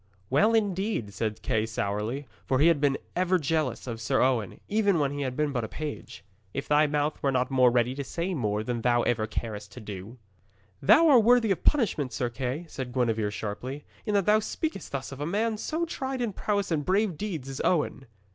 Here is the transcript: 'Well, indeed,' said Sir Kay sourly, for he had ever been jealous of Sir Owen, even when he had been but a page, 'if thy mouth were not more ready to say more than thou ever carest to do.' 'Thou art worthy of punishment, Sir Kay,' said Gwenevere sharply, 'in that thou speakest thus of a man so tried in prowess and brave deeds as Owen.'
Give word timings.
'Well, 0.31 0.55
indeed,' 0.55 1.13
said 1.13 1.37
Sir 1.37 1.41
Kay 1.43 1.67
sourly, 1.67 2.25
for 2.47 2.57
he 2.57 2.69
had 2.69 2.83
ever 3.15 3.35
been 3.37 3.43
jealous 3.43 3.85
of 3.85 4.01
Sir 4.01 4.19
Owen, 4.19 4.59
even 4.67 4.97
when 4.97 5.11
he 5.11 5.21
had 5.21 5.37
been 5.37 5.51
but 5.51 5.63
a 5.63 5.67
page, 5.67 6.23
'if 6.55 6.67
thy 6.67 6.87
mouth 6.87 7.21
were 7.21 7.31
not 7.31 7.51
more 7.51 7.69
ready 7.69 7.93
to 7.93 8.03
say 8.03 8.33
more 8.33 8.63
than 8.63 8.81
thou 8.81 9.03
ever 9.03 9.27
carest 9.27 9.71
to 9.73 9.79
do.' 9.79 10.17
'Thou 10.81 11.07
art 11.07 11.23
worthy 11.23 11.51
of 11.51 11.63
punishment, 11.63 12.11
Sir 12.13 12.31
Kay,' 12.31 12.65
said 12.67 12.93
Gwenevere 12.93 13.29
sharply, 13.29 13.85
'in 14.03 14.15
that 14.15 14.25
thou 14.25 14.39
speakest 14.39 14.91
thus 14.91 15.11
of 15.11 15.21
a 15.21 15.25
man 15.27 15.55
so 15.55 15.85
tried 15.85 16.19
in 16.19 16.33
prowess 16.33 16.71
and 16.71 16.83
brave 16.83 17.15
deeds 17.15 17.47
as 17.47 17.61
Owen.' 17.63 18.07